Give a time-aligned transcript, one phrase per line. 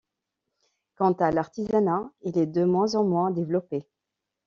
[0.95, 3.85] Quant à l’artisanat, il est de moins en moins développé.